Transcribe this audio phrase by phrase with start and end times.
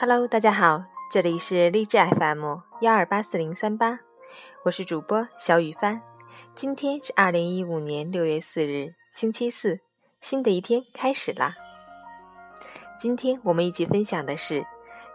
[0.00, 3.98] Hello，大家好，这里是励志 FM 幺二八四零三八，
[4.64, 6.00] 我是主播小雨帆。
[6.54, 9.80] 今天是二零一五年六月四日，星期四，
[10.20, 11.52] 新的一天开始啦。
[13.00, 14.64] 今天我们一起分享的是，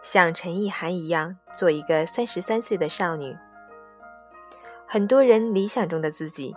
[0.02, 3.34] 像陈意涵一样做一个三十三岁的少女。
[4.86, 6.54] 很多人理想中的自己，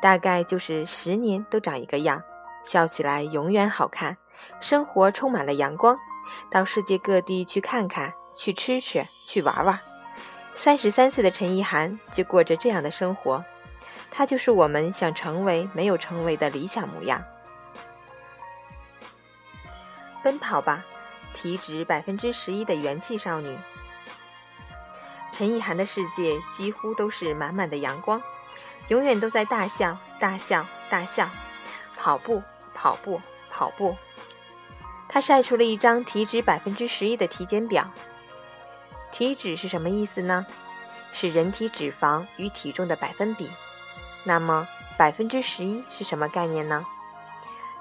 [0.00, 2.22] 大概就是十年都长一个样，
[2.64, 4.16] 笑起来永远好看，
[4.60, 5.98] 生活充满了阳光。
[6.50, 9.78] 到世界各地去看看，去吃吃，去玩玩。
[10.56, 13.44] 三十三岁的陈意涵就过着这样的生活，
[14.10, 17.22] 她就是我们想成为没有成为的理想模样。
[20.22, 20.84] 奔跑吧，
[21.34, 23.56] 体脂百分之十一的元气少女。
[25.30, 28.20] 陈意涵的世界几乎都是满满的阳光，
[28.88, 31.28] 永远都在大笑、大笑、大笑，
[31.96, 32.42] 跑步、
[32.74, 33.20] 跑步、
[33.50, 33.94] 跑步。
[35.16, 37.90] 他晒出了一张体脂百分之十一的体检表。
[39.10, 40.44] 体脂是什么意思呢？
[41.10, 43.50] 是人体脂肪与体重的百分比。
[44.24, 46.84] 那么百分之十一是什么概念呢？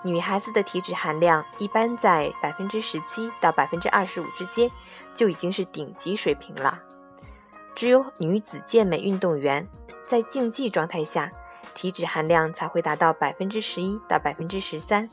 [0.01, 4.71] 女孩子的体脂含量一般在百分之十七到百分之二十五之间，
[5.13, 6.79] 就已经是顶级水平了。
[7.75, 9.67] 只有女子健美运动员
[10.05, 11.29] 在竞技状态下，
[11.73, 15.09] 体脂含量才会达到百分之十一到百分之十三。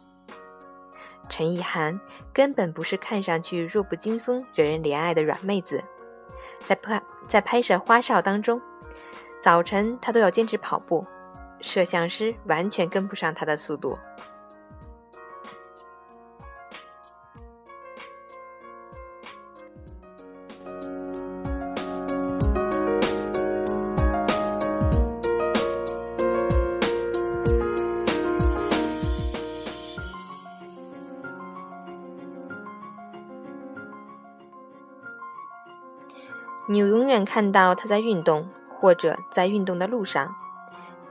[1.32, 1.98] 陈意涵
[2.30, 5.82] 根本不是看上去弱不禁风、惹人怜爱的软妹子，
[6.60, 8.60] 在拍在拍摄花哨当中，
[9.40, 11.06] 早晨她都要坚持跑步，
[11.62, 13.98] 摄像师完全跟不上她的速度。
[36.66, 38.48] 你永远看到他在运动，
[38.80, 40.34] 或者在运动的路上，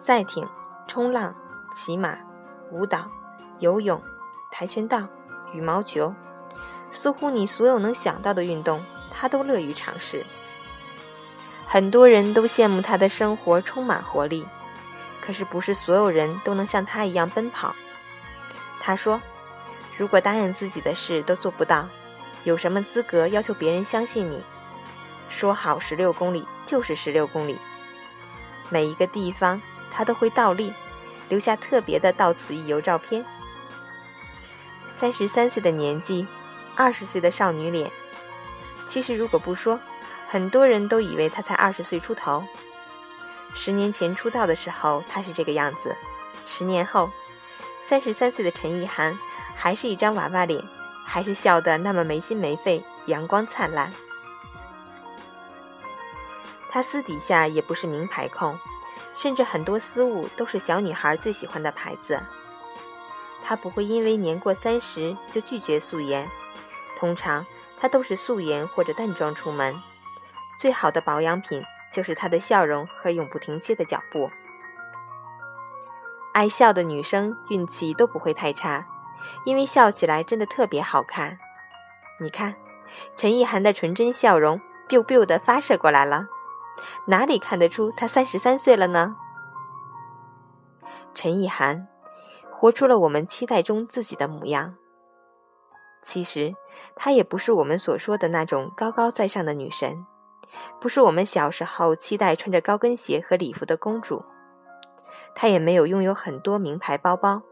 [0.02, 0.48] 赛艇、
[0.88, 1.36] 冲浪、
[1.76, 2.18] 骑马、
[2.72, 3.12] 舞蹈、
[3.60, 4.02] 游泳、
[4.50, 5.08] 跆拳道、
[5.54, 6.14] 羽毛球，
[6.90, 8.82] 似乎你所有能想到的运动，
[9.12, 10.26] 他都乐于尝试。
[11.66, 14.46] 很多人都羡慕他的生活充满活力，
[15.22, 17.76] 可是不是所有人都能像他一样奔跑。
[18.80, 19.22] 他说
[19.98, 21.88] ：“如果答应自己的事都做不到，
[22.46, 24.44] 有什么资格要求别人相信你？”
[25.32, 27.58] 说好十六公里就是十六公里，
[28.70, 29.60] 每一个地方
[29.90, 30.74] 他都会倒立，
[31.30, 33.26] 留下特别的到此一游照片。
[34.90, 36.28] 三十三岁的年纪，
[36.76, 37.90] 二十岁的少女脸，
[38.88, 39.80] 其实如果不说，
[40.28, 42.44] 很多人都以为她才二十岁出头。
[43.54, 45.96] 十年前出道的时候，她是这个样子；
[46.46, 47.10] 十年后，
[47.82, 49.18] 三十三岁的陈意涵
[49.56, 50.64] 还是一张娃娃脸，
[51.06, 53.92] 还是笑得那么没心没肺，阳光灿烂。
[56.72, 58.58] 她私底下也不是名牌控，
[59.14, 62.24] 甚至很多私物都是小女孩最喜欢的牌子。
[63.44, 66.30] 他不会因为年过三十就拒绝素颜，
[66.98, 67.46] 通常
[67.78, 69.76] 他都是素颜或者淡妆出门。
[70.58, 71.62] 最好的保养品
[71.92, 74.32] 就是他的笑容和永不停歇的脚步。
[76.34, 78.88] 爱笑的女生运气都不会太差，
[79.44, 81.38] 因为笑起来真的特别好看。
[82.20, 82.56] 你看，
[83.18, 86.28] 陈意涵的纯真笑容，biu biu 的发射过来了。
[87.08, 89.16] 哪里看得出她三十三岁了呢？
[91.14, 91.88] 陈意涵
[92.52, 94.76] 活出了我们期待中自己的模样。
[96.04, 96.56] 其实
[96.96, 100.06] 她也不是我们所说的那种高高在上的女神，
[100.80, 104.24] 不是我们小时候期待穿着高跟鞋和礼服的公主。
[105.36, 107.44] 她也没有拥有很多名牌包包。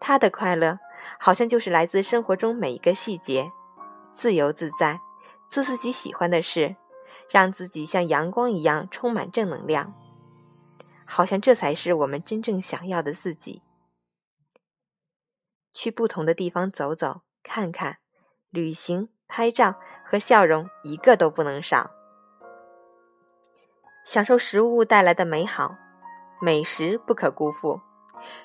[0.00, 0.78] 她的快乐
[1.20, 3.52] 好像就是来自生活中每一个细节，
[4.12, 5.00] 自由自在，
[5.48, 6.76] 做自己喜欢的事。
[7.28, 9.94] 让自己像阳光一样充满正能量，
[11.06, 13.62] 好像这才是我们真正想要的自己。
[15.74, 17.98] 去不同的地方走走看看，
[18.50, 21.90] 旅行、拍照和笑容一个都不能少。
[24.04, 25.76] 享受食物带来的美好，
[26.40, 27.80] 美食不可辜负。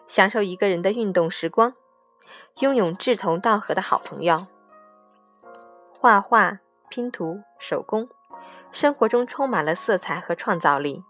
[0.05, 1.73] 享受一个人的运动时光，
[2.59, 4.45] 拥有志同道合的好朋友。
[5.91, 6.59] 画画、
[6.89, 8.07] 拼图、手工。
[8.73, 11.05] 生活中充满了色彩和创造力。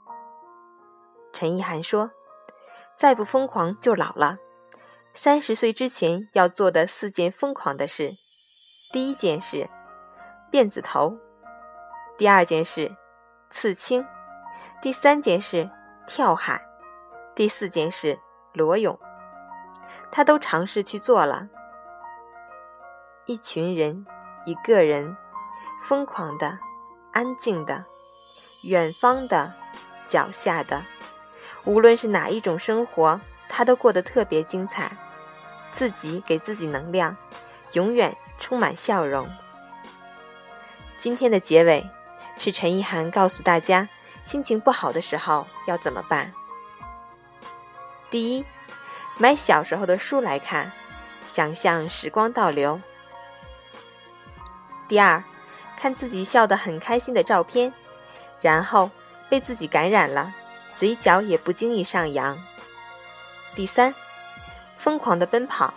[1.32, 2.12] 陈意涵说
[2.98, 4.38] ：“再不疯狂就老了。
[5.14, 8.16] 三十岁之前要做的四件疯狂的事：
[8.92, 9.70] 第一件事，
[10.52, 11.18] 辫子头；
[12.18, 12.94] 第二件事，
[13.50, 14.04] 刺青；
[14.82, 15.70] 第三件事，
[16.06, 16.58] 跳海；
[17.34, 18.20] 第四件事，
[18.52, 19.00] 裸泳。
[20.12, 21.48] 他都尝试去做了。
[23.26, 24.06] 一群人，
[24.46, 25.16] 一个人。”
[25.86, 26.58] 疯狂的、
[27.14, 27.86] 安静的、
[28.64, 29.54] 远方的、
[30.10, 30.84] 脚下的，
[31.64, 34.92] 无论是哪一种生活，他都过得特别精彩。
[35.72, 37.18] 自己给自己能量，
[37.72, 39.28] 永远充满笑容。
[41.00, 41.90] 今天的结尾
[42.38, 43.90] 是陈意涵告诉大家，
[44.24, 46.32] 心情不好的时候要怎么办。
[48.12, 48.46] 第一，
[49.18, 50.72] 买小时候的书来看，
[51.28, 52.80] 想象时光倒流。
[54.88, 55.24] 第二，
[55.84, 57.74] 看自己笑得很开心的照片，
[58.40, 58.90] 然后
[59.30, 60.34] 被自己感染了，
[60.74, 62.42] 嘴角也不经意上扬。
[63.54, 63.94] 第三，
[64.78, 65.74] 疯狂的奔跑，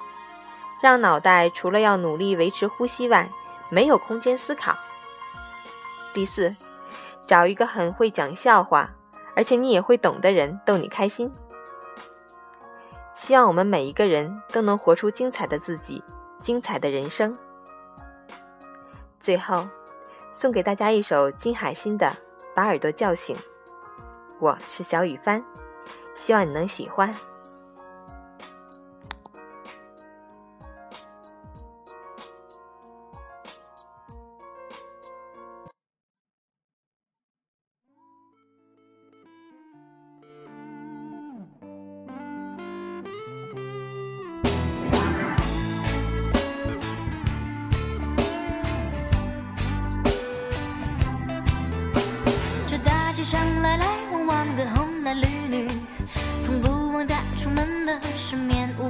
[0.80, 3.28] 让脑袋除了要努力维持呼吸外，
[3.68, 4.78] 没有空间思考。
[6.14, 6.54] 第四，
[7.26, 8.94] 找一个很会讲笑话，
[9.34, 11.32] 而且你也会懂的人逗你开心。
[13.16, 16.04] 希望我们每一个人都能活出精彩的自己，
[16.38, 17.36] 精彩的人生。
[19.18, 19.66] 最后，
[20.38, 22.06] 送给大家一首金海心的
[22.54, 23.34] 《把耳朵叫醒》。
[24.38, 25.42] 我是小雨帆，
[26.14, 27.08] 希望你能喜欢。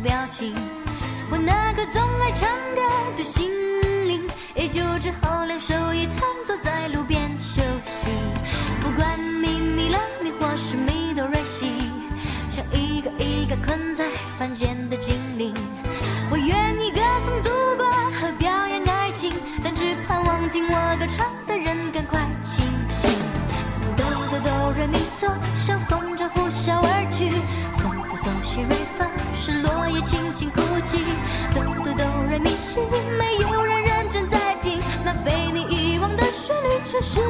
[0.07, 0.55] 表情
[1.33, 2.81] 我那颗总爱唱歌
[3.19, 3.51] 的心
[4.07, 4.23] 灵，
[4.55, 8.07] 也就只好两手一摊，坐在路边休息。
[8.81, 11.91] 不管咪咪拉咪或是咪哆瑞西，
[12.53, 14.05] 像一个一个困在
[30.37, 31.03] 心哭泣，
[31.55, 32.79] 哆哆哆瑞咪西，
[33.19, 37.21] 没有人认真在听，那被你遗忘的旋律，却是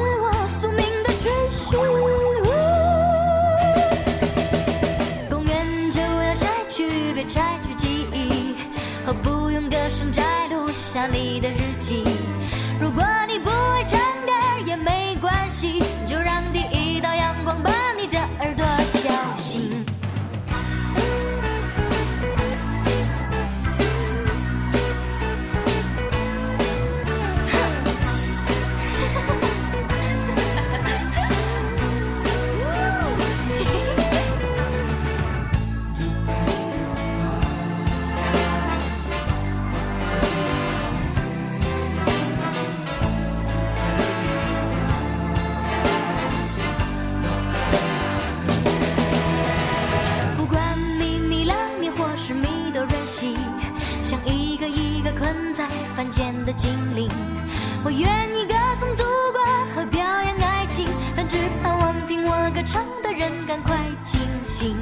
[62.57, 64.75] 歌唱的人赶快清醒。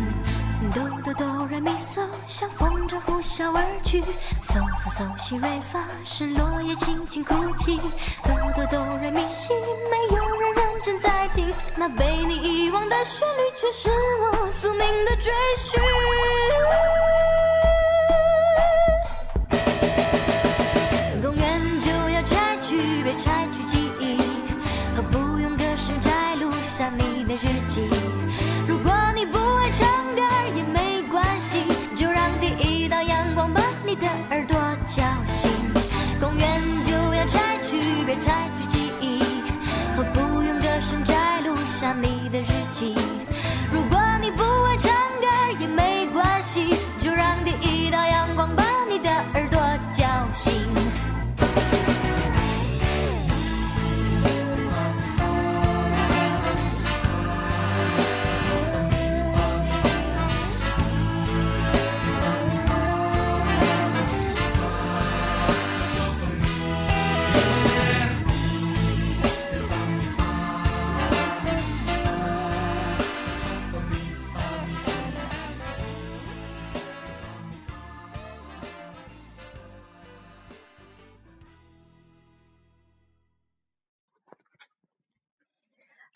[0.73, 4.01] 哆哆哆来咪嗦，像风筝呼啸而去。
[4.01, 7.77] 嗦嗦嗦西瑞发，是落叶轻轻哭泣。
[8.23, 9.49] 哆哆哆来咪西，
[9.91, 13.89] 没有人认真在听，那被你遗忘的旋律，却是
[14.21, 15.77] 我宿命的追寻。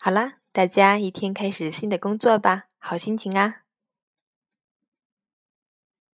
[0.02, 3.59] 好啦，大家一天开始新的工作吧，好心情啊！